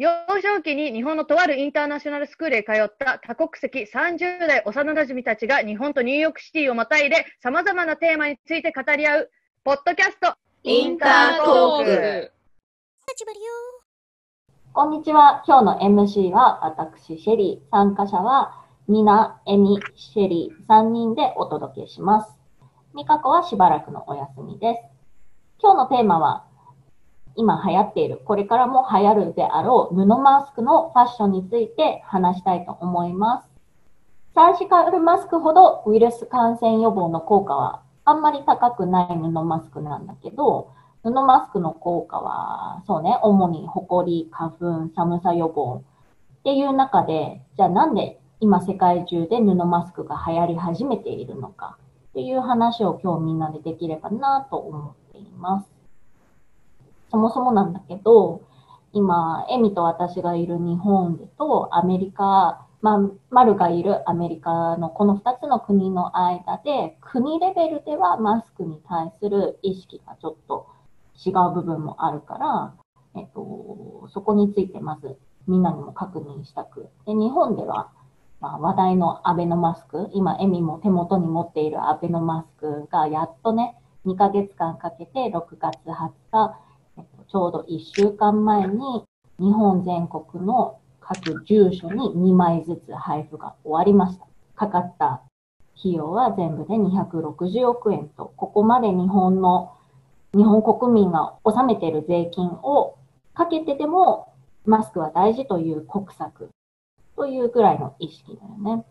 [0.00, 0.08] 幼
[0.40, 3.18] 少期に日本のとあるインターナショナルスクールへ通った。
[3.18, 5.36] 多国籍30代幼馴染た。
[5.36, 6.98] ちが日本とニューヨークシティをまた。
[7.00, 9.30] いで様々なテーマについて語り合う、
[9.62, 12.32] ポッドキャスト、インタートーク。
[14.72, 15.42] こんにちは。
[15.48, 17.70] 今日の MC は私、シェリー。
[17.72, 22.38] 参加者は、ミナ、エミ、シェリー、3人でお届けします。
[22.94, 24.80] ミカコはしばらくのお休みです。
[25.60, 26.44] 今日のテーマは、
[27.34, 33.50] 今流行っている、これからも流行るであろう布マスクのファッションについて話したいと思います。
[34.36, 40.70] サージカルマスクほどウイルス感染予防の効果はあんまり高くない布マスクなんだけど、
[41.02, 45.82] 布マスクの効果は、そうね、主にホコリ、花粉、寒さ予防
[46.40, 51.78] っていう中で、じゃあなんで今世界中で布マスクが流行り始めているのか
[52.10, 55.68] っていう話を今日みんなでできればなと思っています。
[57.10, 58.42] そもそもなんだけど、
[58.92, 62.98] 今、エミと私がいる日本とアメリカ、まあ、
[63.30, 70.66] マルがいるアメリカのこの2つの国の間で、国レベルではマスクに対する意識がちょっと
[71.24, 72.74] 違う部分もあるから、
[73.14, 76.88] えっと、そこについてまずみんなにも確認したく。
[77.06, 77.90] で、日本では、
[78.40, 83.76] まあ、話題のアベノマスク、今、エミも手元に持っているアベノマスクがやっとね、
[84.06, 86.56] 2ヶ月間かけて6月20日、
[86.96, 89.04] えっと、ちょうど1週間前に
[89.38, 94.26] 日本全国の各住所に2枚ずつ配布が終わりました。
[94.54, 95.22] かかった
[95.78, 99.72] 費用は全部で260億円と、ここまで日本の
[100.34, 102.96] 日本国民が納めている税金を
[103.34, 104.32] かけてでも
[104.64, 106.50] マスクは大事という国策
[107.16, 108.84] というぐらいの意識だよね。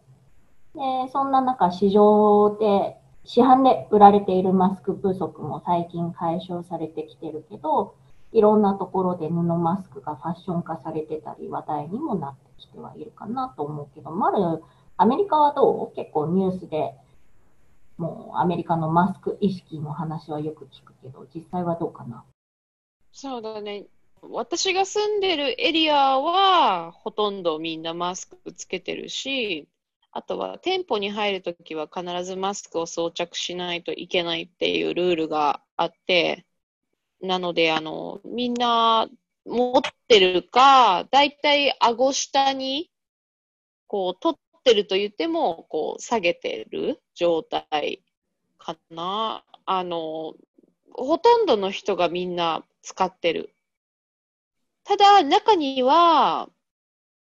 [0.75, 7.95] で、そんな中市場で市販で売られているマスク不足も最近解消されてきてるけど、
[8.31, 14.63] いろんなところで布マスクがファッション化されてたり話題にもなってきてはいるかなと思うけど、まる
[14.97, 15.95] アメリカはどう？
[15.95, 16.93] 結構ニュースで
[17.99, 22.23] もうアメリカのマスク意識の話はよく聞くけど、実際はどうかな？
[23.11, 23.85] そうだね。
[24.21, 29.67] 私が住んでるエリアは、ほとんどみんなマスクつけてるし、
[30.11, 36.45] あとは店舗に入るときは必ずマスクを装着しないといけないっていうルールがあって、
[37.21, 39.09] なので、あの、みんな
[39.45, 42.89] 持ってるか、だいたい顎下に、
[43.87, 48.03] こう、取ってると言っても、こう、下げてる状態
[48.57, 49.43] かな。
[49.65, 50.35] あの、
[50.93, 53.53] ほとんどの人がみんな使ってる。
[54.83, 56.49] ただ、中には、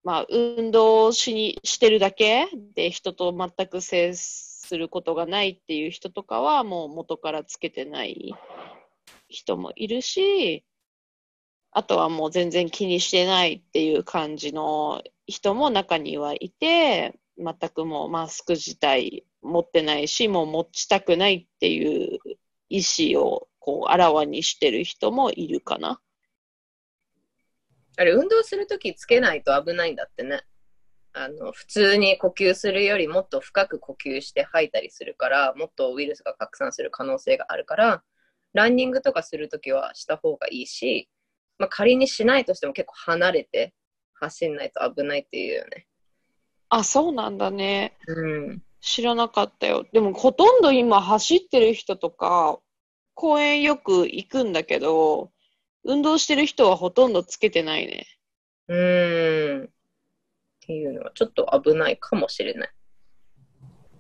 [0.04, 8.34] まあ、運動しに、してるだけで人と全く接することがないっていう人とかは、もう元からつけてない
[9.30, 10.66] 人もいるし、
[11.72, 22.20] あとはもう全然気にしてないっていう感じの人も中にはいて、全くもうマスク自体持ってないし、もう持ちたくないっていう
[22.70, 22.82] 意
[23.16, 26.00] 思をこうあらわにしてる人もいるかな。
[27.98, 30.42] あれ、運動するときつけないと危ないんだってね。
[31.14, 38.04] あの、普通に呼吸するよりもっと深く呼吸して吐いたりするから、もっとウイルスが拡散する可能性があるから、
[38.54, 41.10] ランニングとかするときはした方がいいし、
[41.60, 43.74] まあ、仮にしないとしても結構離れて
[44.14, 45.88] 走んないと危ないっていうよね。
[46.75, 47.95] あ、そうなんだね。
[48.07, 48.63] うん。
[48.81, 49.85] 知らなかったよ。
[49.94, 52.57] でもほとんど今走ってる人とか、
[53.13, 55.31] 公園よく行くんだけど、
[55.84, 58.07] 運動してる人はほとんどつけてないね。
[58.69, 59.66] うーん。
[59.66, 59.69] っ
[60.61, 62.69] ていうのはちょっと危ないかもしれない。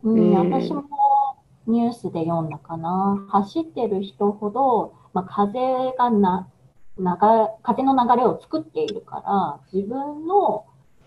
[0.01, 0.83] うん、うん私も
[1.67, 3.27] ニュースで読んだかな。
[3.29, 5.59] 走ってる人ほど、まあ、風
[5.95, 6.49] がな、
[6.97, 7.05] 流
[7.61, 10.65] 風の流れを作っているから、自分の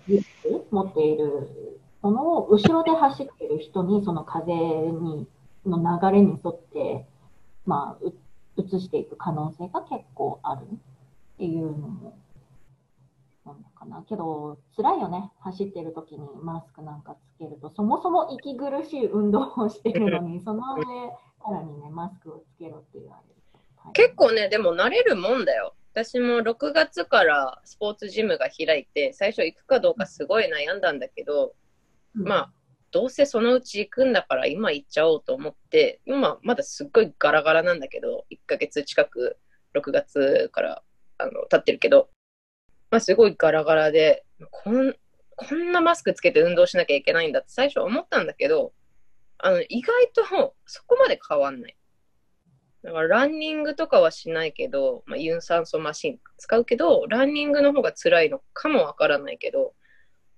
[0.08, 5.26] リュック持っているものを後ろで走っている人にその風に、
[5.64, 7.04] の流れに沿って、
[7.64, 8.14] まあ、う
[8.56, 12.16] 移していく可能性が結構あるっていうのも、
[13.44, 14.04] なんだかな。
[14.08, 15.30] けど、辛いよね。
[15.40, 20.84] 走ってる時にマスクなんかつけると、そもそも息苦しい運動をしてるのに、 その上、
[21.44, 23.92] さらにね、マスクをつけろって言われる。
[23.92, 25.74] 結構ね、でも慣れるもんだよ。
[25.96, 31.54] 私も6月からスポーツジムが開いて、最初行くかどうかすごい悩んだんだけど、
[32.14, 32.52] うんまあ、
[32.90, 39.38] どうせそのうち行くんだから今行っちゃおうと思って、今まだすっごいガラガラなんだけど、1ヶ月近く
[39.74, 40.82] 6月から
[41.16, 42.10] あの経ってるけど、
[42.90, 44.94] まあすごいガラガラで、こん
[45.34, 48.74] こんなマスクつけて運動しなきゃいけないんだって最初思ったんだけど、
[49.38, 51.76] あの、意外とそこまで変わんない。
[52.86, 59.74] だからランニングとかはしないけど、まあ、有酸素マシン使うけど、ランニングの方が辛いのかもわからないけど、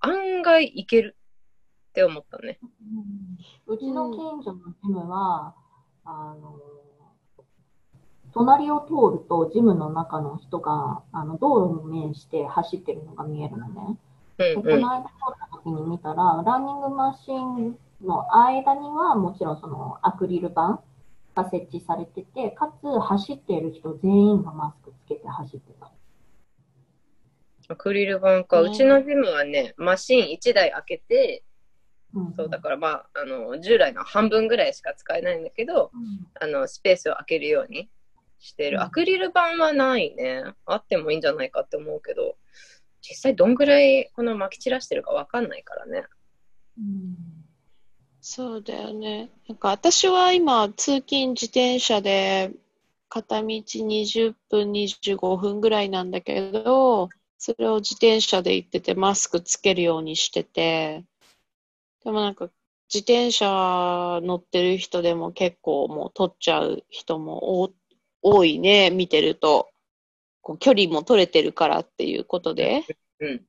[0.01, 1.15] 案外いける
[1.91, 2.59] って思ったね。
[3.67, 5.55] うちの近所のジムは、
[6.07, 6.59] あの、
[8.33, 13.99] 隣を通るとジムの中の人があの道路に面して走ってるのが見えるのね。
[14.39, 14.81] でこうんうん。
[14.81, 20.81] の間通った時に見たら、ランニングマシンの間にはもちろんそのアクリル板
[21.43, 25.93] が設置されてて、かつ走っている人全員がマスクつけて走ってた。
[27.71, 28.63] アクリル板か。
[28.63, 31.45] ねうちのジムはね、マシン1台開けて、
[32.15, 37.89] うん、そうだからまあ、あの、従来の半分ぐらいしか使えないんだけど、うんあの、スペースを空けるように
[38.39, 38.79] してる。
[38.79, 40.45] うんアクリル板はないね。
[40.67, 42.37] あってもいいんじゃないかって思うけど、
[43.01, 46.05] 実際どんぐらいこの撒き散らしてるかわかんないからね。
[46.79, 47.38] うん
[48.31, 49.31] そうだよね。
[49.49, 52.53] なんか私は今、通勤自転車で
[53.09, 57.09] 片道20分、25分ぐらいなんだけど、
[57.39, 61.07] それを自転車で行っててマスクつけるようにしてて、
[62.05, 62.51] でもなんか
[62.93, 67.73] 自転車乗ってる人でも結構もう取っちゃう人も多
[68.21, 69.71] 多いね、見てると。
[70.43, 72.85] こう距離も取れてるからっていうことで。
[73.21, 73.47] うん。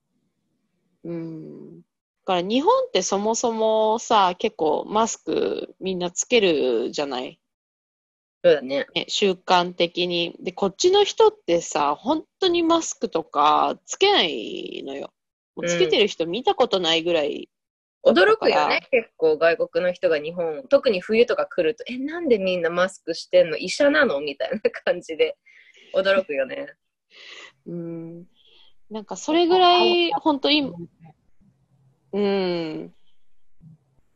[1.04, 1.82] うん。
[2.30, 7.40] だから日本ってそもそもさ、結構マスクみんなつけるじゃない、
[8.44, 8.86] そうだね。
[8.94, 10.36] ね、習慣的に。
[10.40, 15.12] で、こっちの人ってさ、本当にマスクとかつけないのよ。
[15.56, 17.50] もうつけてる人見たことないぐらい。
[18.06, 18.88] 驚くよだね。
[18.92, 23.58] 結構外国の人が日本、特に冬とか来ると、え、なんでみんなマスクしてんの？
[23.58, 24.22] 医者なの？
[24.22, 25.36] みたいな感じで
[25.96, 26.68] 驚くよね。
[27.66, 28.28] うん。
[28.92, 30.72] なんかそれぐらい、本当に、
[32.14, 32.88] うん。
[32.88, 32.94] だ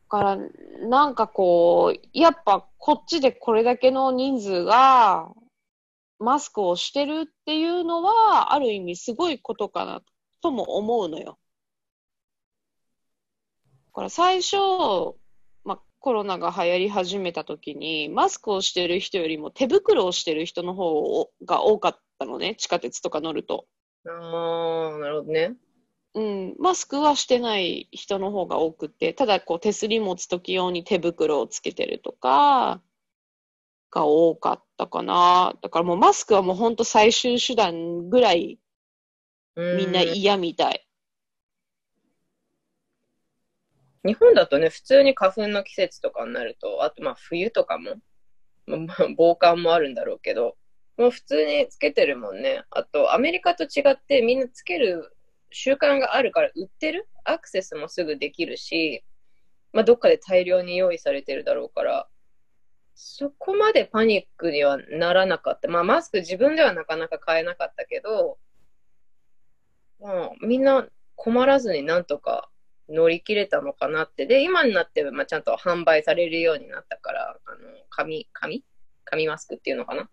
[0.08, 0.38] から、
[0.88, 5.32] なんかこう、やっぱこっちでこれだけの人数が
[6.18, 10.02] マスクをしてるっていうのは、ある意味すごいことかな
[10.40, 11.38] とも思うのよ。
[13.88, 14.56] だから最初、
[15.64, 23.66] まあ、コロナが流行り始めた時に、マスクをしてる人よりも手袋をしてる人の方が多かったのね、地下鉄とか乗ると。
[24.06, 25.54] あー、なるほどね。
[26.14, 32.80] うん、マスクはしてない人の方が多くて、ただこう手すり持つ時用に手袋をつけてるとか
[33.90, 35.54] が多かったかな。
[35.60, 38.60] だからもうマスクはもう本当最終手段ぐらい
[39.56, 40.86] みんな嫌みたい。
[44.04, 47.96] 日本だとね、普通に花粉の季節とかになると、あとまあ冬とかも、
[48.66, 50.56] まあ、防寒もあるんだろうけど、
[50.96, 52.64] もう普通につけてるもんね。
[52.70, 55.13] あと、アメリカと違ってみんなつける
[55.56, 57.08] 習慣があるから売ってる？
[57.24, 59.04] アクセスもすぐできるし、
[59.72, 62.08] まあどっかで大量に用意されてるだろうから、
[62.94, 65.68] そこまでパニックにはならなかった。
[65.68, 68.38] まあマスク自分ではなかなか買えなかったけど、
[70.00, 72.50] まあみんな困らずになんとか
[72.88, 74.26] 乗り切れたのかなって。
[74.26, 77.58] で、今になって、まあ、ちゃんと販売されるようになったから、あの、
[77.88, 78.64] 紙、紙？
[79.04, 80.10] 紙マスクっていうのかな？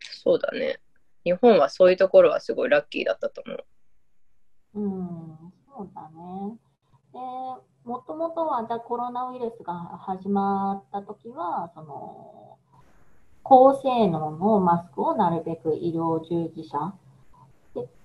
[0.00, 0.80] そうだね。
[1.24, 3.64] 日本はそういうところはすごいラッキーだったと思う。
[4.74, 6.56] うん、そうだね。
[7.12, 7.18] で、
[7.84, 12.58] もともとは、じゃコロナウイルスが始まった時は、その、
[13.42, 16.94] 高性能のマスクをなるべく医療従事者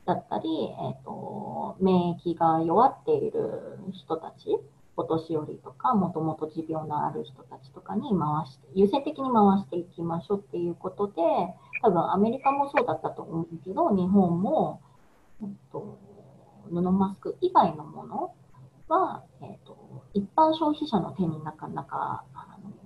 [0.06, 4.58] だったり、えっ、と、免疫が弱っている人たち、
[4.96, 11.14] お年寄りとか、もともと持病のある人たちとかに回して、優先的に回していきましょうっていうことで、
[11.84, 14.82] 多分アメリカもそうだったと思うけど、日本も、
[15.44, 16.00] えっと、
[16.68, 18.34] 布マスク以外のもの
[18.88, 22.24] は、えっと、一般消費者の手になかなか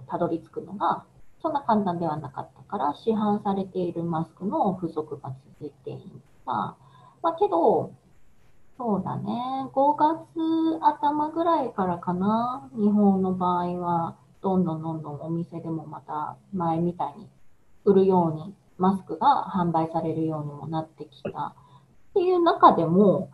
[0.08, 1.06] たどり着くのが、
[1.42, 6.52] そんな簡単ではなかったから、市販されているマスクの不足が続いていた。
[6.52, 6.78] ま
[7.24, 7.94] あけど、
[8.78, 17.30] そうだね、5月頭ぐらいからかな、日本の場合は、どんどんどんどんお店でもまた前みたいに
[17.86, 21.56] 売るように、マスクが販売されるようにもなってきた。
[22.12, 23.30] っていう中でも、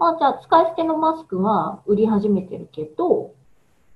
[0.00, 3.34] まあじゃあ使い捨てのマスクは売り始めてるけど、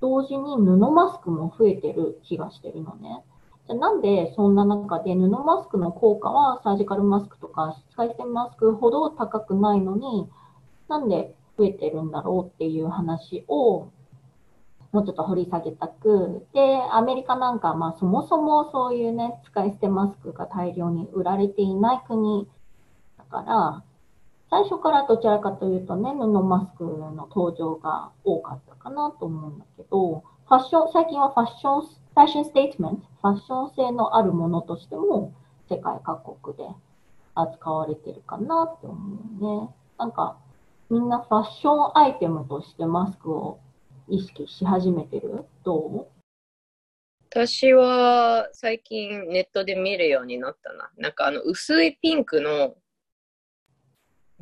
[0.01, 3.25] 同時に布マスクも増えてる気がしてるのね。
[3.67, 10.29] じゃなんでそんな中で布マスクの効果はサージカルマスクとか使い捨てマスクほど高くないのに、
[10.91, 13.89] なんで増えてるんだろうっていう話を
[14.93, 22.47] もうちょっと掘り下げたく、で、アメリカなんか、まあそもそもそういうね、使い捨てマスクが大量に売られていない国
[23.17, 23.83] だから、
[24.55, 35.35] 最初からどちらかというとね、布マスクの登場が多かったかなと思うんだけど、ファッション、最近はファッション、ファッションステートメント、ファッション性のあるものとしても
[35.69, 36.63] 世界各国で
[37.35, 38.95] 扱われてるかなって思
[39.41, 39.75] うね。
[39.99, 40.39] なんか、
[40.89, 43.59] みんなファッションアイテムとしてマスクを
[44.09, 45.47] 意識し始めてる？
[45.65, 46.07] どう？
[47.29, 50.93] 私は最近ネットで見るようになったな。
[50.97, 52.77] なんかあの薄いピンクの、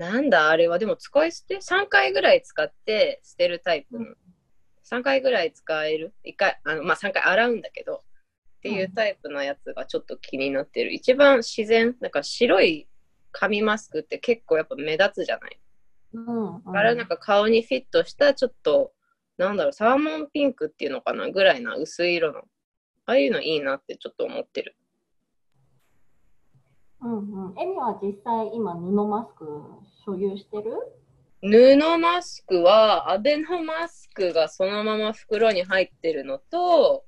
[0.02, 4.06] なんだあれは、でも使い捨て ?3 回ぐらい使って捨てるタイプの。
[4.84, 8.00] 3回ぐらい使える ?1 回、あの、まあ、3回洗うんだけど、っ
[8.62, 10.92] ていうタイプのやつがちょっと気になってる。
[10.92, 12.88] 一番自然、なんか白い
[13.30, 15.60] 紙マスクって結構やっぱ目立つじゃない？
[16.14, 16.54] うん。
[16.56, 18.92] うんだからなんか顔にフィットしたちょっと、
[19.38, 21.30] なんだろう、サーモンピンクっていうのかな？
[21.30, 22.40] ぐらいな薄い色の。
[23.06, 24.76] ああいうのいいなってちょっと思ってる。
[27.02, 27.58] うんうん。
[27.58, 29.44] エミは実際今布マスク
[30.04, 30.70] 所有してる？
[31.42, 37.04] 布マスクは、アベノマスクがそのまま袋に入ってるのと、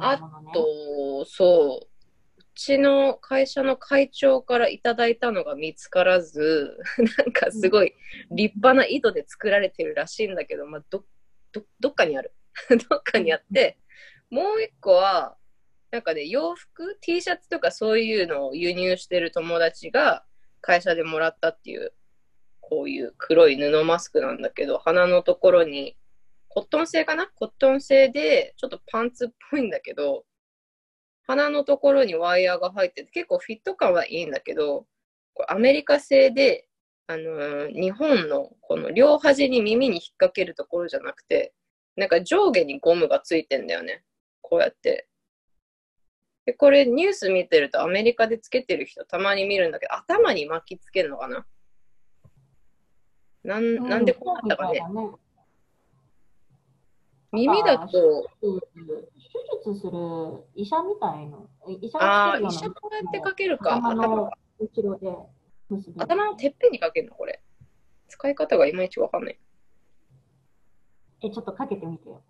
[0.00, 0.18] あ。
[0.54, 6.78] と、そう、うちの会社の会長からいただいたのが見つからず、
[7.18, 7.94] なんかすごい
[8.30, 11.04] 立派な糸で作られてるらしいんだけど、まあ、ど、
[11.50, 12.32] ど、どっかにある。
[12.88, 13.76] どっかにあって、
[14.30, 15.36] もう一個は、
[15.92, 20.24] なんかね、洋服、T シャツとかそういうのを輸入してる友達が
[20.62, 21.92] 会社でもらったっていう、
[22.60, 25.96] こういう黒い布マスクなんだけど、鼻のところに、
[26.48, 27.28] コットン製かな？
[27.34, 30.24] コットン製で、ちょっとパンツっぽいんだけど、
[31.26, 34.86] 鼻のところにワイヤーが入ってて、結構フィット感はいいんだけど、
[35.34, 36.68] これアメリカ製で、
[37.06, 41.52] あのー日本のこの両端に耳に引っ掛けるところじゃなくて、
[41.96, 44.04] なんか上下にゴムがついてんだよね。
[44.40, 45.06] こうやって。
[46.44, 51.46] で、これニュース見てるとアメリカでつけてる人たまに見るんだけど、頭に巻きつけるのかな？
[53.44, 54.80] なんうなんでこうなったかね？
[54.80, 54.84] ね
[57.32, 58.48] 耳だと、手
[59.70, 59.92] 術する
[60.54, 61.48] 医者みたいの。
[61.80, 63.76] 医者ああ、医者こうやってかけるか。
[63.76, 65.08] 頭頭の後ろで。
[65.96, 67.40] 頭のてっぺんにかけるのこれ。
[68.08, 69.38] 使い方がいまいちわかんない。
[71.22, 72.22] え、ちょっとかけてみてよ。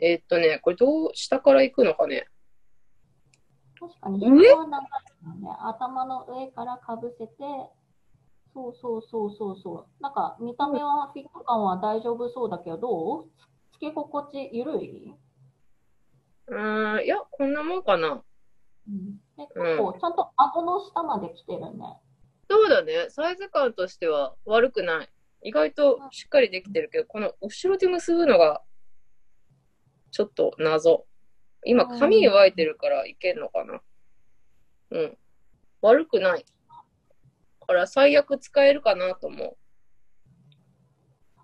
[0.00, 2.26] えーっとね、これどう、下から行くのかね？
[3.88, 4.88] 確かに、は長い
[5.24, 5.56] のね。
[5.60, 7.34] 頭の上からかぶせて、
[8.54, 10.02] そうそうそうそうそう。
[10.02, 13.30] なんか、見た目はフィット感は大丈夫そうだけど、どう
[13.72, 15.14] つけ心地緩い？
[16.46, 18.22] うーん、いや、こんなもんかな。
[18.88, 19.16] うん。
[19.36, 21.98] で、うん結構、ちゃんと顎の下まで来てるね。
[22.48, 23.06] そうだね。
[23.08, 25.08] サイズ感としては悪くない。
[25.42, 28.62] 意外としっかりできてるけど、この後ろで結ぶのが、
[30.10, 31.06] ちょっと謎。
[31.64, 33.80] 今、髪乾いてるからいけんのかな？
[34.90, 35.18] うん。
[35.82, 36.44] 悪くない。
[37.60, 39.56] だから最悪使えるかなと思う。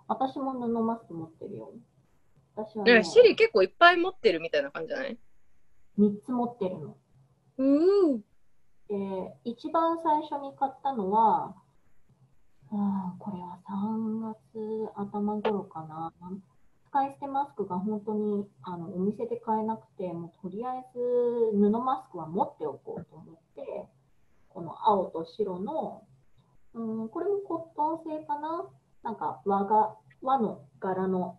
[0.08, 1.72] 私も布マスク持ってるよ。
[2.56, 5.18] 私はねね、シリ結構いっぱい持ってるみたいな感じじゃない
[5.98, 6.96] ？3つ持ってるの。
[7.58, 8.20] うん。
[8.20, 8.24] で、
[9.44, 11.54] 一番最初に買ったのは、
[12.72, 14.36] あーこれは3月
[14.96, 16.12] 頭頃かな。
[16.90, 20.98] 使い捨てマスクが本当にあのお店で買えなくて、もうとりあえず
[21.56, 23.88] 布マスクは持っておこうと思って、
[24.48, 26.02] この青と白の、
[26.74, 28.66] うん、これもコットン製かな？
[29.02, 31.38] なんか和が、和の柄の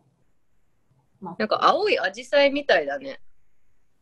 [1.20, 1.40] マスク。
[1.42, 3.20] なんか青いアジサイみたいだね。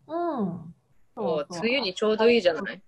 [0.08, 0.16] うん。
[0.16, 0.74] も
[1.16, 2.82] そう梅雨にちょうどいいじゃない？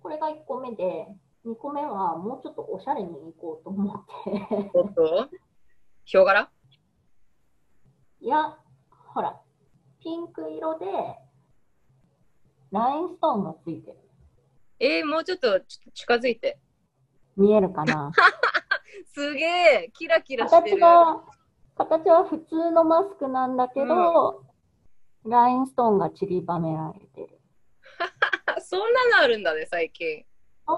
[0.00, 1.08] これが1個目で、
[1.46, 4.70] 2個目はもうちょっとおしゃれに行こうと思って。
[4.74, 5.28] おっと
[6.04, 6.48] ヒョウ柄？
[8.20, 8.56] いや、
[9.14, 9.40] ほら、
[10.00, 10.86] ピンク色で、
[12.70, 13.96] ラインストーンがついてる。
[14.78, 16.58] えー、もうちょっとちょっと近づいて。
[17.36, 18.10] 見えるかな？
[19.14, 19.44] すげ
[19.84, 20.80] えキラキラしてる。
[20.80, 21.24] 形は、
[21.76, 24.44] 形は普通のマスクなんだけど、
[25.24, 27.40] ラインストーンが散りばめられてる。
[28.60, 30.24] そんなのあるんだね、最近。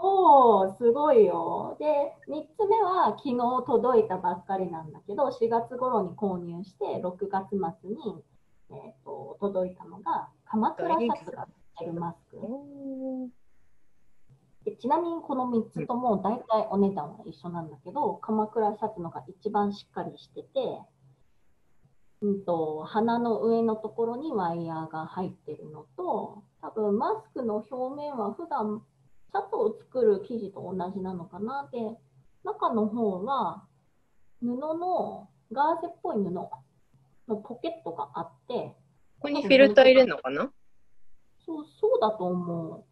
[0.02, 1.76] おー、すごいよ。
[1.78, 1.86] で、
[2.28, 3.36] 3つ目は昨日
[3.66, 8.24] 届いたばっかりなんだけど、4月頃に購入して、6月末に、
[8.70, 11.46] えー、と届いたのが、鎌倉シャツが
[11.78, 12.38] てるマスク。
[14.64, 20.48] でちなみにこの3つとも大体お値段は一緒なんだけど、鎌倉シャツのが一番しっかりしてて、
[22.22, 28.82] うんと、鼻の上のところにワイヤーが入ってるのと、多分マスクの表面は普段
[29.34, 31.68] シャツを作る生地と同じなのかな。
[31.72, 31.80] で、
[32.44, 33.64] 中の方は
[34.40, 36.48] 布のガーゼっぽい布の
[37.26, 40.52] ポケットがあって、ここにフィルター入れるのかな？
[41.44, 42.84] そう、そうだと思う。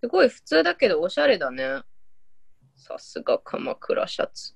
[0.00, 1.80] すごい普通だけどおしゃれだね。
[2.76, 4.52] さすが鎌倉シャツ。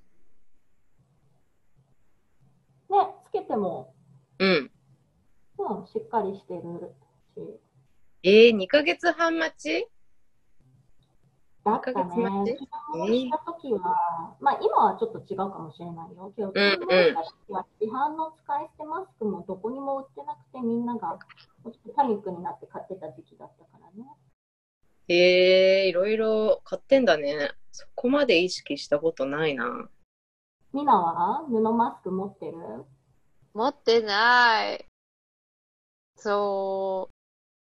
[2.91, 3.95] ね、つけても、
[4.37, 4.71] うん。
[5.57, 6.61] うん、しっかりしてる
[7.35, 7.59] し。
[8.25, 9.85] えー、2ヶ月半待ち？
[11.65, 11.99] だったね。
[11.99, 12.57] 2ヶ月待ち？
[12.57, 16.31] 注文した時は、まあ今はちょっと違うかもしれないよ。
[16.33, 24.07] けど、うんうんは市販の使い捨てマスクもどこにも売ってなくて、みんながちょっとパニックになって買ってた時期だったからね。
[25.09, 27.51] えー、いろいろ買ってんだね。
[27.73, 29.89] そこまで意識したことないな。
[30.71, 31.45] みなは？
[31.49, 32.53] 布マスク持ってる？
[33.53, 34.85] 持ってない。
[36.15, 37.12] そう。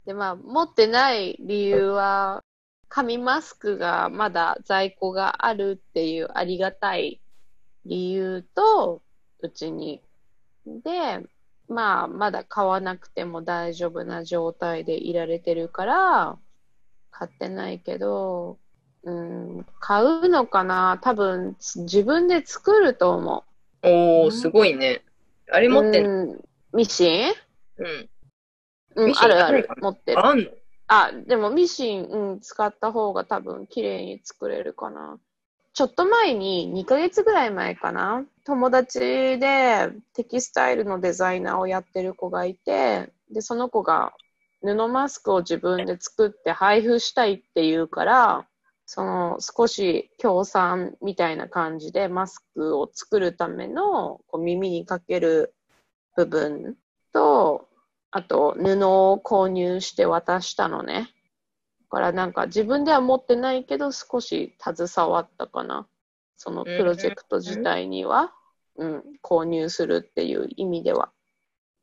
[0.07, 2.43] で、まあ、持ってない理由は、
[2.89, 7.21] 紙マスクがまだ在庫があるっていうありがたい
[7.87, 9.01] 理由と、
[9.41, 10.03] うちに。
[10.67, 11.27] で、
[11.69, 16.39] まあ、まだ買わなくても大丈夫な状態でいられてるから、
[17.11, 18.59] 買ってないけど、
[19.05, 20.99] うん、買うのかな？
[21.03, 23.45] 多分、自分で作ると思
[23.83, 23.89] う。
[23.89, 25.03] おー、すごいね。
[25.51, 26.11] あれ持ってんの？
[26.11, 27.33] うん、ミシン？
[27.79, 28.09] うん。
[28.95, 30.27] うんあるある持ってる。
[30.27, 30.45] あんの？
[30.89, 35.19] あ、でもミシン、うん、使った方が多分綺麗に作れるかな。
[35.75, 44.13] ちょっと前に、2ヶ月ぐらい前かな、友達でテキスタイルのデザイナーをやってる子がいて、で、その子が
[44.61, 48.47] 布マスクを自分で作って配布したいっていうから、
[48.85, 55.55] その少し協賛みたいな感じでマスクを作るためのこう耳にかける
[56.17, 56.77] 部分
[57.15, 57.67] と、
[58.13, 61.09] あと布を購入して渡したのね。
[61.81, 65.89] だからなんか自分では持ってないけど少し携わったかな。
[66.37, 68.33] そのプロジェクト自体には、
[68.77, 71.11] うん、購入するっていう意味では。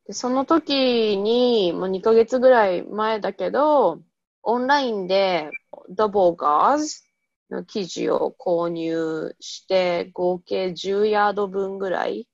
[0.06, 4.02] でその時に、もう2ヶ月ぐらい前だけど、
[4.44, 5.50] オンラインで
[5.90, 7.04] ダブルガーズ
[7.50, 12.28] の生地を購入して、合計10ヤード分ぐらい。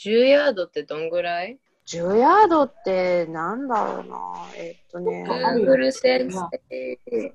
[0.00, 1.58] 10ヤードってどんぐらい？
[1.88, 4.18] 10ヤードってなんだろうな。
[4.56, 7.34] えっとね、?Google 先生。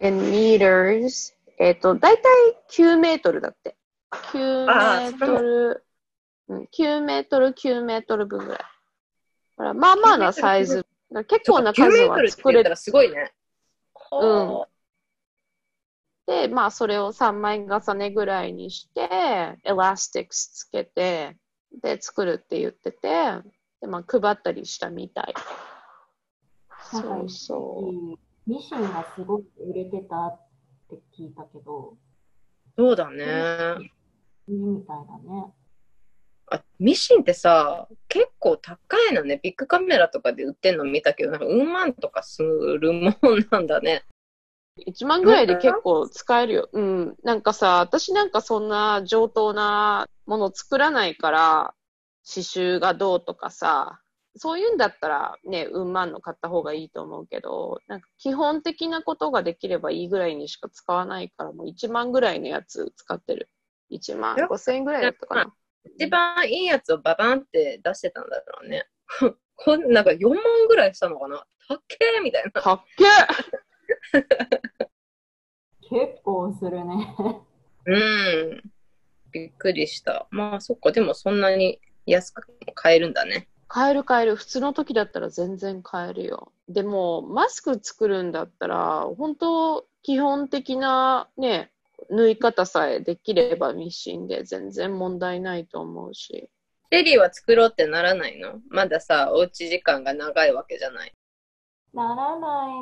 [0.00, 1.34] meters。
[1.58, 2.24] えっと、だいたい
[2.70, 3.76] 9メートルだって。
[4.32, 5.84] 9メートル、
[6.48, 8.58] うん、9メートル、9メートル分ぐらい。
[9.56, 10.86] ほら、まあまあなサイズ。
[11.28, 13.32] 結構な9メ数ートルっては作れ言ったらすごいね。
[14.12, 14.64] うん
[16.30, 19.00] て、まあそれを3枚重ねぐらいにして、
[19.64, 21.36] elastics つけて、
[21.82, 23.08] で、作るって言ってて、
[23.80, 25.34] で、まあ配ったりしたみたい。
[26.82, 30.40] そう一そ時ミシンがすごく売れてたっ
[30.88, 31.96] て聞いたけど、
[32.76, 33.76] そうだね。
[34.48, 35.52] いいみたいだね。
[36.50, 38.78] あ、ミシンってさ、結構高
[39.10, 39.38] いのね。
[39.42, 43.14] ビッグカメラとかで売ってんの見たけど、なんかうん万とかするもん
[43.50, 44.02] なんだね。
[44.78, 44.90] う。
[44.90, 46.68] 1万ぐらいで結構使えるよ。
[46.72, 47.16] うん。
[47.22, 51.74] なんかさ、私なんかそんな上等なもの作らないから、
[52.26, 54.00] 刺繍がどうとかさ、
[54.36, 63.48] そういうんだったらね、うん万の買った方がいいと思うけど、なんか基本的なことができればいいぐらいにしか使わないから、もう1万ぐらいのやつ使ってる。
[63.90, 65.52] 1万5千円ぐらいだったかな。
[65.96, 68.86] 一番いいやつをババンって出してたんだろうね。
[69.56, 72.50] こんなんか4万ぐらいしたのかなたっけーみたいな。
[72.50, 73.04] かっけ
[74.16, 74.26] え
[75.88, 77.16] 結構するね。
[77.86, 78.62] うん。
[79.32, 80.28] びっくりした。
[80.30, 83.48] まあそっか、でもそんなに安く買えるんだね。
[83.68, 84.36] 買える買える。
[84.36, 86.52] 普通の時だったら全然買えるよ。
[86.68, 91.70] でも、マスク作るんだったら、本当基本的なね、
[92.08, 96.48] 縫い方さえできればミシンで全然問題ないと思うし。
[96.92, 98.60] シェリーは作ろうってならないの？
[98.68, 101.14] まださ、おうち時間が長いわけじゃない。
[101.94, 102.80] ならない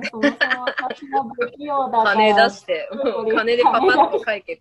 [0.00, 0.08] ね。
[0.10, 2.12] そもそも私も不器用だから。
[2.14, 4.60] 金出して、うん金でパパッと解決。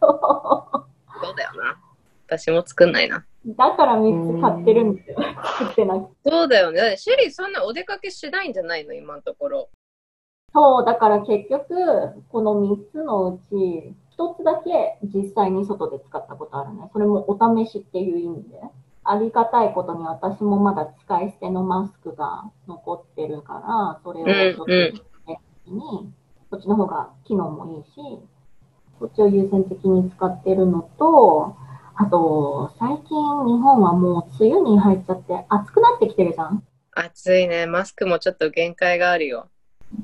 [0.00, 1.80] そうだよな。
[2.26, 3.24] 私も作んないな。
[3.46, 5.16] だから3つ買ってるんですよ。
[5.58, 6.30] 作ってなくて。
[6.30, 6.80] そうだよね。
[6.80, 9.68] だってシェリーそんなお出かけしないんじゃないの今のところ。
[10.52, 11.74] そう、だから結局、
[12.28, 16.88] この3つのうち、1つだけ実際に外で使ったことあるね。
[16.92, 18.60] それもお試しっていう意味で。
[19.06, 25.04] ありがたいことに私もまだ使い捨てのマスクが残ってるから、それをちょっとうんうん
[25.66, 26.12] に、
[26.50, 27.90] こっちの方が機能もいいし、
[28.98, 31.56] こっちを優先的に使ってるのと、
[31.96, 36.62] あと、最近日本はもう梅雨に入っちゃって暑くなってきてるじゃん？
[36.92, 37.66] 暑いね。
[37.66, 39.48] マスクもちょっと限界があるよ。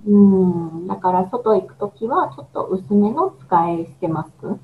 [0.07, 0.87] うん。
[0.87, 4.61] だから外行くときはちょっと薄めの使い捨てマスク。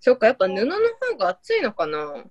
[0.00, 0.76] そっか、やっぱ布の
[1.10, 2.24] 方が暑いのかな？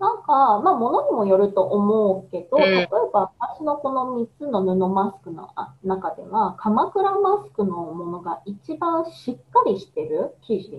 [0.00, 10.78] なんか、まあ、ものにもよると思うけど、うん例えば、私のこの3つの布マスクのあ中では、鎌倉マスクのものが一番しっかりしてる生地。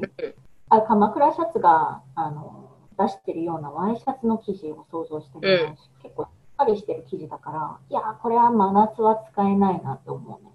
[0.69, 10.49] あ鎌倉シャツがあの出してるようなワイシャツの生地を想像してもらうし、結構しっかりしてる生地だから、いやー、これは真夏は使えないなって思うね。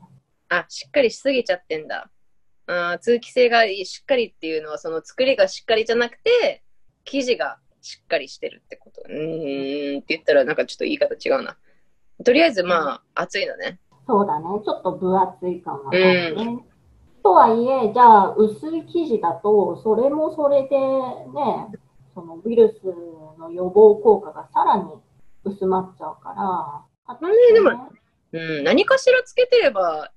[0.51, 2.11] あ、しっかりしすぎちゃってんだ。
[2.67, 6.63] あー通気性がしっかりっていうのは、その作りがしっかりじゃなくて、
[7.05, 9.03] 生地がしっかりしてるってこと。
[9.07, 11.57] うーんって言ったら、なんかちょっと言い方違うな。
[12.25, 13.81] とりあえず、まあ、暑いのね。
[14.07, 14.47] そうだね。
[14.65, 16.65] ちょっと分厚い感はあるね。
[17.25, 21.69] とはいえ、じゃあ、薄い生地だと、それもそれでね、
[22.15, 22.85] そのウイルス
[23.41, 24.85] の予防効果がさらに
[25.43, 27.19] 薄まっちゃうから。
[27.21, 27.91] ねでも
[28.33, 30.11] うん、何かしらつけてれば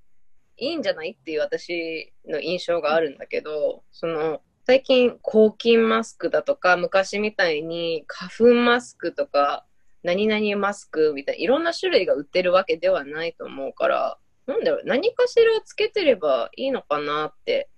[0.57, 9.65] いいんじゃないっていう私の印象があるんだけど、その、最近抗菌マスクだとか、昔みたいに花粉マスクとか、
[10.03, 14.17] 何々マスクみたいな、いろんな種類が売ってるわけではないと思うから、
[14.47, 17.69] なんだろう、何かしらつけてればいいのかなって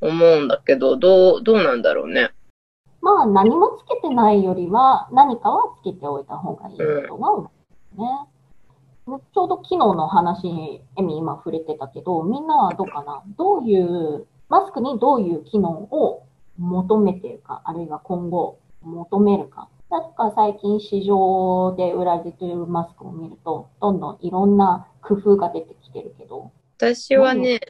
[0.00, 2.30] 思うんだけど、どう、どうなんだろうね。
[3.00, 7.50] まあ、何もつけてないよりは、何かはつけておいた方がいいとは思
[7.96, 8.06] うね。
[9.06, 13.22] ちょうど昨日の話、エミ今触れてたけど、みんなはどうかな？
[13.38, 16.26] どういう、マスクにどういう機能を
[16.58, 19.68] 求めてるか、あるいは今後求めるか。
[19.90, 26.52] なんか最近市場で売られているマスクを見ると、どんどんいろんな工夫が出てきてるけど。
[26.76, 27.60] 私はね、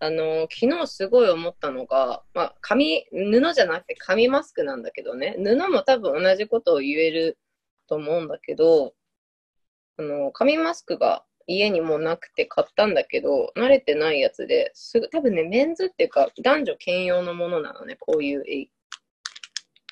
[0.00, 7.38] あの、昨日すごい思ったのが、まあ、紙、布じゃなくて紙マスクなんだけどね、布も多分同じことを言える
[7.88, 8.94] と思うんだけど、
[9.96, 18.68] あの、紙マスクが家にもなくて買ったんだけど、慣れてないやつで、すぐ、多分ね、メンズっていうか、男女兼用のものなのね、こういう、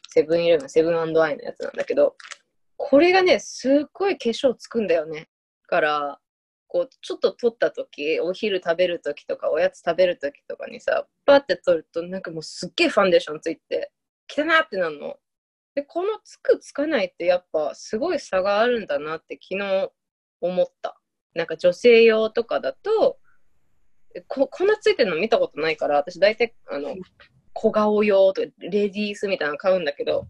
[0.08, 2.16] セブンイレブン、セブンアイのやつなんだけど、
[2.76, 5.28] これがね、すっごい化粧つくんだよね。
[5.68, 6.18] から、
[6.70, 13.90] こう、ちょっと取った時、お昼食べる時とか、おやつ食べる時とかにさ、パって取ると、なんかもうすっげえファンデーションついて、
[14.32, 15.16] 汚なってなるの。
[15.74, 19.90] で、このつくつかないってやっぱすごい差があるんだなって昨日
[20.40, 21.00] 思った。
[21.34, 23.18] なんか女性用とかだと、
[24.28, 26.94] ここんなついてるの見たことないから、私大体、あの、
[27.52, 30.28] 小顔用とか、レディースみたいなの買うんだけど、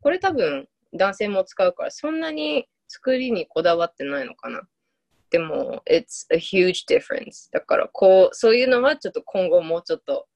[0.00, 4.62] これ多分男性も使うから、そんなに作りにこだわってないのかな。
[5.32, 7.50] でも、it's a huge difference.
[7.50, 10.26] だから、こう、そういうのはちょっと今後もうちょっと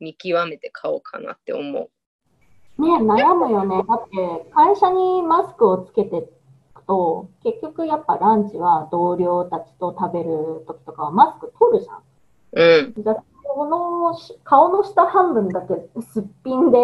[0.00, 2.82] 見極めて買おうかなって思う。
[2.82, 3.82] ね悩むよね。
[3.88, 6.22] だって、会社にマスクをつけてい
[6.74, 12.02] くと、結局やっぱランチは同僚たちと食べる時とかはマスク取るじゃん。
[12.52, 13.02] うん。
[13.02, 16.78] じゃあこのし顔の下半分だけすっぴんで、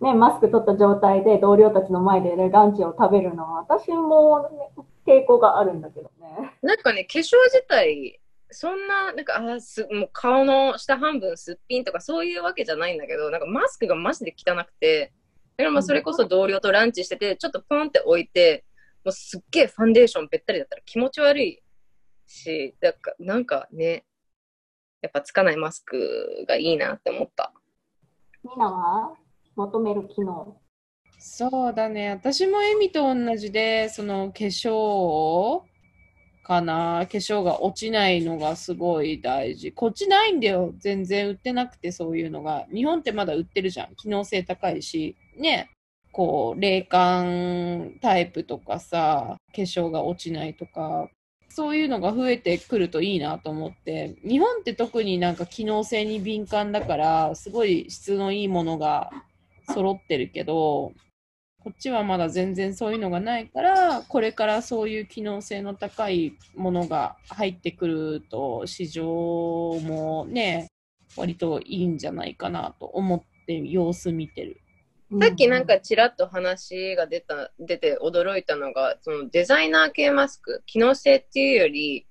[0.00, 6.52] ね、マスク取った状態で同僚たちの前で、ね、ランチを食べるのは私も、ね、抵抗があるんだけどね。
[6.62, 15.12] なんかね、化粧自体、そんな、なんか、あすもう顔の下半分すっぴんとかそういうわけじゃないんだけど、なんかマスクがマジで汚くて、
[15.56, 18.64] だからまあそれこそ同僚とランチしてて、ちょっとポンって置いて、
[19.04, 21.62] もうすっげえファンデーションべったりだったら気持ち悪い
[22.26, 24.04] し、だかなんかね、
[25.00, 27.52] やっぱつかないマスクがいいなって思った。
[28.44, 29.14] みんなは
[29.56, 30.60] 求める機能。
[31.18, 32.10] そうだね。
[32.10, 35.62] 私もエミと同じで、その化粧
[36.44, 37.06] かな。
[37.10, 39.72] 化粧が落ちないのがすごい大事。
[39.72, 40.72] こっちないんだよ。
[40.78, 42.66] 全然売ってなくてそういうのが。
[42.72, 43.94] 日本ってまだ売ってるじゃん。
[43.96, 45.16] 機能性高いし。
[45.36, 45.70] ね。
[46.12, 51.10] こう、冷感タイプとかさ、化粧が落ちないとか、
[51.48, 59.10] そういうのが増えてくるといいなと思って、日本って特になんか機能性に敏感だから、すごい質のいいものが
[59.74, 60.92] 揃ってるけど、
[61.68, 70.70] こっちはまだ全然そういうのがないから、これからそういう機能性の高いものが入ってくると、市場もね、
[71.14, 74.62] 割といいんじゃないかなと思って様子見てる。
[75.20, 82.06] さっきなんかちらっと話が出た、出て驚いたのが、そのデザイナー系マスク、機能性っていうより、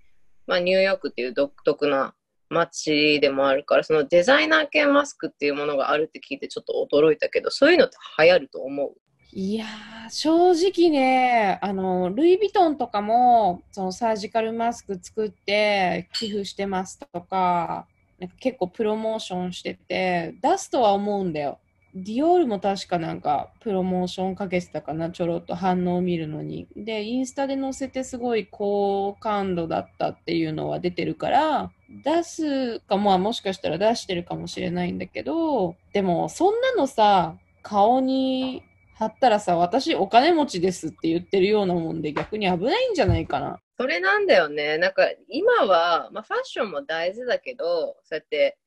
[0.46, 2.14] まあニューヨークっていう独特な
[2.52, 8.96] 街でもあるから、そのデザイナー系マスクっていうものがあるって聞いてちょっと驚いたけど、そういうのって流行ると思う？
[9.40, 17.86] いやー、正直ね、あの、ルイ・ヴィトンとかも、そのサージカルマスク作って寄付してますとか、
[18.18, 21.60] なんか結構プロモーションしてて、出すとは思うんだよ。
[21.94, 26.68] ディオールも確かなんかプロモーションかけてたかな、ちょろっと反応を見るのに。
[26.76, 31.72] で、インスタで載せてすごい高感度だったっていうのは出てるから、
[32.04, 38.64] 出すかも、もしかしたら出してるかもしれないんだけど、でもそんなのさ、顔に
[38.98, 43.60] 貼ったらさ、私お金持ちですって言ってるようなもんで逆に危ないんじゃないかな。
[43.80, 44.78] それなんだよね。
[44.80, 48.58] なんか今は、まあ、ファッションも大事だけど、そうやって、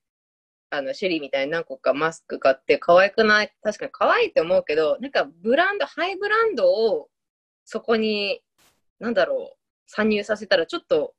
[0.71, 7.09] あの、シェリーみたいに何個かマスク買って可愛くない確かに可愛いって思うけど、なんかブランド、ハイブランドを
[7.65, 8.41] そこに、
[9.01, 11.15] なんだろう、参入させたらちょっと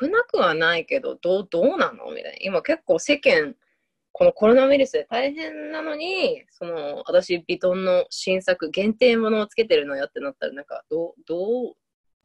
[0.00, 2.10] 危なくはないけど、どう、どうなの？
[2.10, 2.38] みたいな。
[2.40, 3.54] 今結構世間、
[4.18, 11.74] このコロナウイルスで大変なのに、その、私、ビトンの新作、限定ものをつけてるのよってなったら、なんか、どう、どう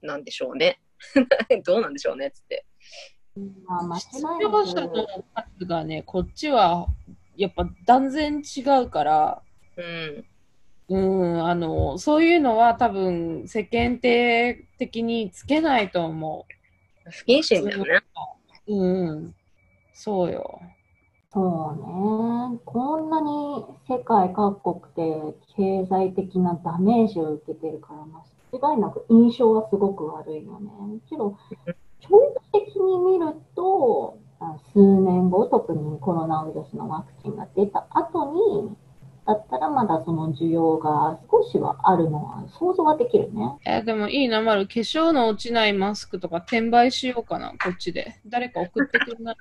[0.01, 0.79] なんでしょうね。
[1.65, 2.65] どうなんでしょうねっつって。
[3.65, 5.05] まあ、間違失いな業者のく、
[5.59, 6.87] 数がね、こっちは
[7.35, 9.41] やっぱ断然違うから、
[9.75, 10.25] うん。
[10.87, 10.97] う
[11.39, 16.45] ん、あの、そういうのは多分世間体的につけないと思
[17.03, 18.01] 不謹慎だよね。
[18.67, 18.75] う。
[18.77, 19.35] うん、
[19.93, 20.61] そうよ。
[21.33, 22.59] そうね。
[22.65, 30.67] こんなに世界各国で経済的なダメージを受けてるから、間違いなく印象はすごく悪いよね。
[30.67, 31.37] もちろん、
[32.01, 32.09] 長
[32.51, 34.17] 期的に見ると、
[34.73, 38.33] 数年後、特にコロナウイルスのワクチンが出た後
[38.65, 38.75] に、
[39.25, 43.57] だったらまだその需要が少しはあるのは想像はできるね。
[43.65, 44.67] えでもいいな、まる。
[44.67, 48.19] 化粧の落ちないマスクとか転売しようかな、こっちで。
[48.25, 49.35] 誰か送ってくんない？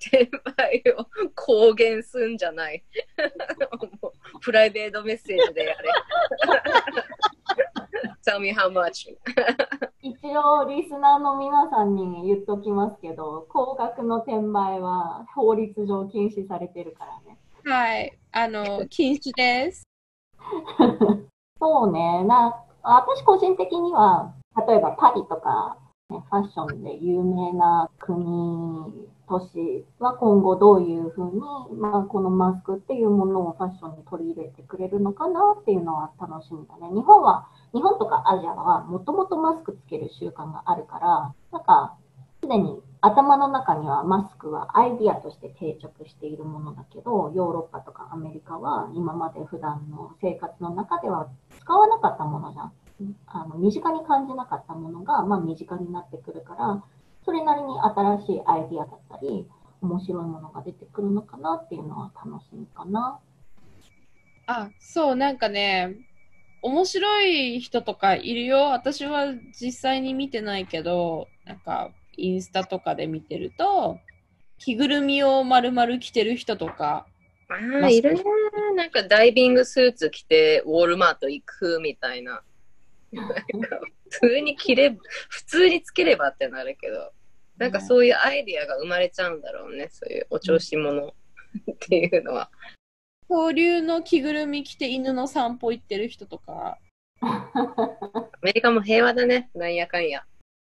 [0.00, 2.82] 転売を公言すんじゃない。
[4.00, 5.90] も うプライベートメッセージでやれ。
[8.24, 9.16] Tell me how much.
[10.02, 17.38] 一応、リスナーの皆さんに言っときますけど、高額の転売は法律上禁止されてるからね。
[17.64, 18.18] はい。
[18.32, 19.84] あの、禁止です。
[21.58, 24.34] そうね、な、私個人的には、
[24.66, 25.78] 例えばパリとか、
[26.10, 31.40] ね、ファッションで有名な国、都市は今後どういうふうに、
[31.78, 36.92] まあ、このマスクっていうものをファッションに取り入れてくれるのかなっていうのは楽しみだね。
[36.94, 41.96] 日本は、日本とかアジアはもともとマスクつける習慣があるから、なんか、
[42.40, 51.28] すでに頭の中にはマスクはアイディアとして定着しているものだけど、ヨーロッパとかアメリカは今まで普段の生活の中では
[51.60, 52.72] 使わなかったものじゃん。
[53.26, 56.82] あの身近に感じなかったものが、まあ、身近になってくるから、
[57.24, 59.46] それなりに新しいアイディアだったり、
[59.80, 63.20] 面白いものが出てくるのかなっていうのは楽しみかな。
[64.46, 65.96] あ、そう、なんかね、
[66.62, 68.70] 面白い人とかいるよ。
[68.70, 73.98] 私は実際に見てないけど、なんか、インスタとかで見てると、
[74.58, 77.06] 着ぐるみを丸々着てる人とか、
[77.48, 78.22] ああ、いるね。
[78.74, 82.42] なんかダイビングスーツ着てウォールマート行くみたいな。
[84.10, 84.96] 普通に着れば、
[85.28, 87.12] 普通につければってなるけど、
[87.56, 89.88] なんかそういうアイディアが生まれちゃうんだろうね。
[89.90, 91.14] そういうお調子者っ
[91.80, 92.50] ていうのは。
[93.28, 96.78] 恐竜の着ぐるみ着て犬の散歩行ってる人とか、
[97.20, 99.50] アメリカも平和だね。
[99.54, 100.24] なんやかんや。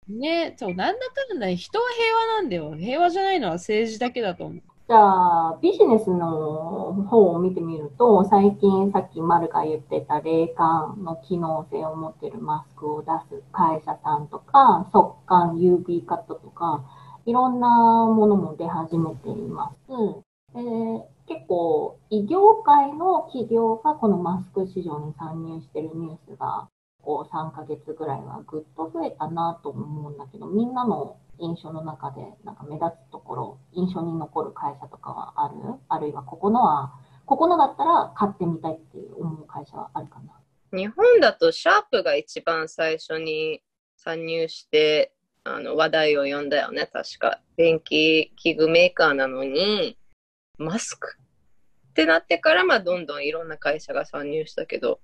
[0.08, 2.74] ね、そう、なんだかんだ人は平和なんだよ。
[2.76, 4.62] 平和じゃないのは政治だけだと思う。
[4.88, 16.84] じゃあ、ビジネスの方を見てみると、最近さっきマルが言ってた冷感の機能性を持っているマスクを出す会社さんとか、速乾 UV カットとか、
[17.24, 17.68] いろんな
[18.06, 19.76] ものも出始めています。
[20.54, 20.62] で
[21.26, 26.68] 結構、医療界の企業がこのマスク市場に参入しているニュースが、
[27.02, 35.54] こう3ヶ月ぐらいはぐっと増えたなと思うんだけど、みんなの印象の中で、なんか目立つところ、印象に残る会社とかはある？
[35.88, 36.92] あるいはここのは、
[37.24, 40.32] ここのだったら買ってみたいって思う会社はあるかな？
[40.78, 43.62] 日本だとシャープが一番最初に
[43.96, 45.12] 参入して
[45.44, 47.40] あの話題を呼んだよね、確か。
[47.56, 49.96] 電気器具メーカーなのに、
[50.58, 51.16] マスク
[51.90, 55.00] ってなってから、まあ、どんどんいろんな会社が参入したけど、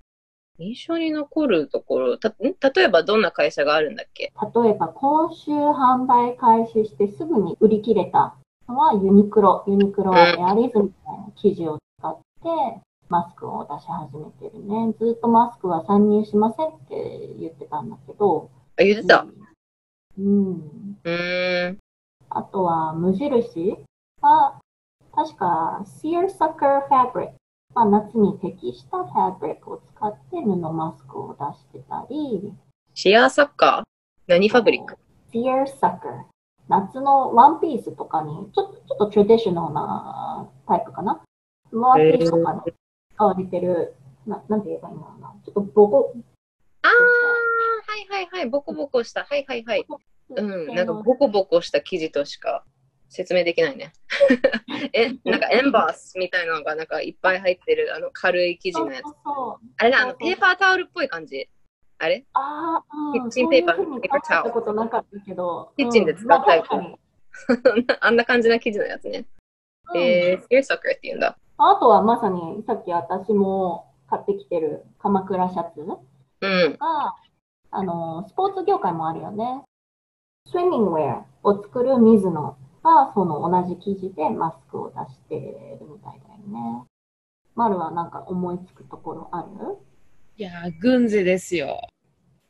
[0.59, 2.33] 印象に残るところ、たん？
[2.39, 4.31] 例えばどんな会社があるんだっけ？
[4.55, 8.35] 例えば今週販売開始してすぐに売り切れた
[8.67, 9.63] のはユニクロ。
[9.67, 12.49] ユニクロはエアリズムみたいな生地を使って
[13.09, 14.93] マスクを出し始めてるね。
[14.99, 18.49] ずっとマスクは参入しませんって言ってたんだけど。
[18.77, 19.25] あ、言ってた？
[20.19, 20.97] うん。
[21.03, 21.77] うーん。
[22.29, 23.77] あとは無印
[24.21, 24.59] は
[25.15, 27.33] 確か Searsucker Fabric。
[27.75, 32.53] まあ、夏に適したファブリックを使って布マスクを出してたり、
[32.93, 33.83] シアーサッカー？
[34.27, 34.97] 何ファブリック
[35.33, 36.25] ？Searsucker。
[36.69, 41.21] 夏のワンピースとかに、ちょっと、ちょっとトラディショナルなタイプかな？
[41.71, 42.73] ワンピースとかに
[43.15, 43.95] 使われてる、
[44.27, 45.35] ななんて言えばいいんだろうな？
[45.43, 46.13] ちょっとボコ、
[46.83, 48.49] あー、はいはいはい。
[48.49, 49.25] ボコボコした。
[49.25, 49.85] はいはいはい。
[50.35, 50.75] うん。
[50.75, 52.63] なんかボコボコした生地としか
[53.09, 53.91] 説明できないね。
[54.93, 59.03] え、なんかエンバースみたいなのがなんかいっぱい入ってるあの軽い生地のやつ。
[59.03, 61.47] そうそうあれだ、あのペーパータオルっぽい感じ。
[61.99, 62.25] あれ？
[62.33, 65.71] ああ、うん、キッチンペーパーそういうふうに考えたことなかったけど。
[65.77, 66.97] キッチンで使ったようんま
[68.01, 69.25] あんな感じな生地のやつね。
[69.93, 71.37] うんえー、スケーサッカーって言うんだ。
[71.57, 76.77] あとはまさにさっき私も買ってきてる鎌倉シャツうん。
[76.77, 77.15] が、
[77.71, 79.63] あの、スポーツ業界もあるよね。
[80.45, 85.35] スイミングウェアを作る水野が、その同じ生地でマスクを出して
[85.79, 86.83] るみたいだよね。
[87.55, 89.77] マルはなんか思いつくところある？
[90.37, 91.79] いやー、グンゼですよ。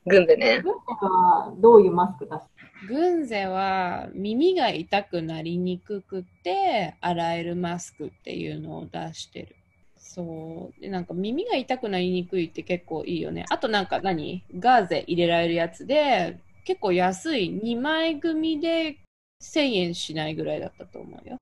[0.05, 0.61] 軍でね。
[0.61, 2.49] グッテはどういうマスク出す？
[2.87, 9.55] グンゼは耳が痛くなりにくくて洗えるマスクっていうのを出してる。
[9.97, 10.81] そう。
[10.81, 13.45] で、なんか耳が痛くなりにくいって結構いいよね。
[13.49, 14.43] あとなんか何？
[14.57, 18.97] ガーゼ入れられるやつで結構安い2枚組で
[19.41, 21.37] 1000円しないぐらいだったと思うよ。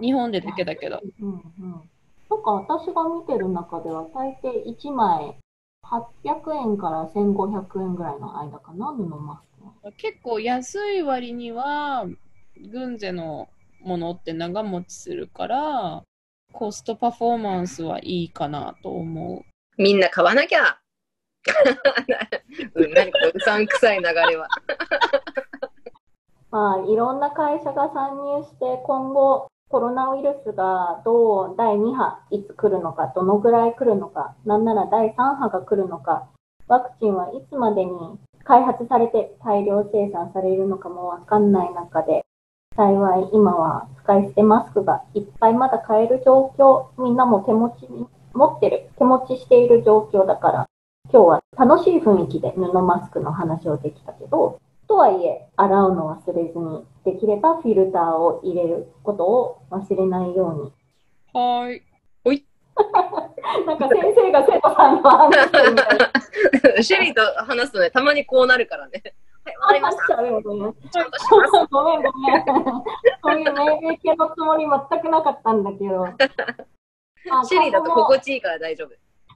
[0.00, 1.00] 日本でだけだけど。
[1.20, 1.90] うんうん。
[2.30, 5.36] なんか私が見てる中では大抵1枚
[5.84, 9.92] 800円から1500円ぐらいの間かな、布マスクは。
[9.96, 12.06] 結構安い割には
[12.70, 13.48] グンゼの
[13.80, 16.02] ものって長持ちするから
[16.52, 19.82] コストパフォーマンスはいいかなと思う。
[19.82, 20.78] みんな買わなきゃ。
[22.74, 24.46] うん、何このうさんくさい流れは。
[26.50, 36.26] まあ、いろんな会社が参入して、今後、コロナウイルスがどう第2波、いつ来るのか、どのぐらい来るのか、なんなら第3波が来るのか、
[36.66, 42.24] ワクチンはいつまでに開発されて大量生産されるのかもわかんない中で、
[42.74, 50.66] 幸い今は使い捨てマスクがいっぱいまだ買える状況、みんなも手持ちに持ってる、手持ちしている状況だから、
[51.12, 54.58] 今日は楽しい雰囲気で布マスクの話をできたけど、
[54.90, 60.72] とはいえ、洗うの忘れずに、できればフィルターを入れることを忘れないように。
[61.32, 61.82] はーい。
[63.66, 66.82] なんか先生が生徒さんの話みたいな。
[66.82, 69.02] シェリーと話すとね、たまにこうなるからね。
[69.44, 70.16] はい、わかりました。
[70.16, 70.74] 話しちゃうよね。
[70.90, 71.66] ちゃんとします。
[71.70, 72.44] ごめんごめん。
[73.22, 76.04] そういう命令系のつもり全くなかったんだけど。
[77.30, 78.90] あシェリーだと心地いいから大丈夫。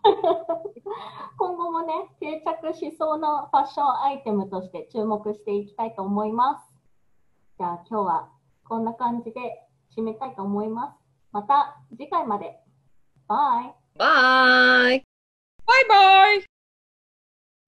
[1.39, 6.75] 今後もね、定着しそうなファッションアイテムとして注目していきたいと思います。
[7.59, 8.29] じゃあ今日は
[8.65, 10.99] こんな感じで締めたいと思います。
[11.33, 12.61] また次回まで。
[13.27, 13.75] バイ。
[13.99, 15.03] バーイ。
[15.67, 16.45] バイバイ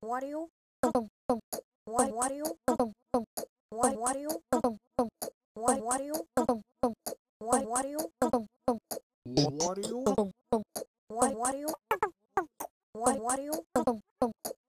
[0.03, 0.49] Wario.
[1.87, 2.44] Wa- Wario.
[3.75, 4.31] Wa- Wario.
[5.57, 6.20] Wa- Wario.
[11.11, 11.57] Wa-
[12.97, 13.53] what are you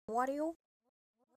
[0.07, 0.55] what are you